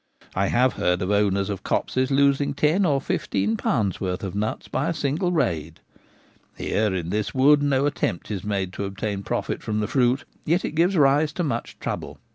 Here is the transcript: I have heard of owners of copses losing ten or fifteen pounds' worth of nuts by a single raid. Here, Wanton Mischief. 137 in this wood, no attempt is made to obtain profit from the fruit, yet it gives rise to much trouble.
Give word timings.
I 0.33 0.47
have 0.47 0.73
heard 0.81 1.03
of 1.03 1.11
owners 1.11 1.47
of 1.51 1.61
copses 1.61 2.09
losing 2.09 2.55
ten 2.55 2.87
or 2.87 2.99
fifteen 2.99 3.55
pounds' 3.55 4.01
worth 4.01 4.23
of 4.23 4.33
nuts 4.33 4.67
by 4.67 4.89
a 4.89 4.95
single 4.95 5.31
raid. 5.31 5.79
Here, 6.57 6.85
Wanton 6.89 7.09
Mischief. 7.09 7.35
137 7.35 7.61
in 7.61 7.69
this 7.69 7.79
wood, 7.79 7.79
no 7.79 7.85
attempt 7.85 8.31
is 8.31 8.43
made 8.43 8.73
to 8.73 8.85
obtain 8.85 9.21
profit 9.21 9.61
from 9.61 9.79
the 9.79 9.87
fruit, 9.87 10.25
yet 10.43 10.65
it 10.65 10.71
gives 10.73 10.97
rise 10.97 11.31
to 11.33 11.43
much 11.43 11.77
trouble. 11.77 12.17